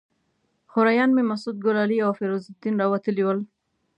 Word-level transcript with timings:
خوریان 0.71 1.09
مې 1.15 1.23
مسعود 1.31 1.57
ګلالي 1.65 1.97
او 2.05 2.11
فیروز 2.17 2.43
الدین 2.51 2.75
راوتلي 2.81 3.23
ول. 3.25 3.39